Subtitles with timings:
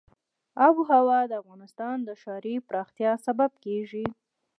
[0.65, 4.05] آب وهوا د افغانستان د ښاري پراختیا سبب کېږي.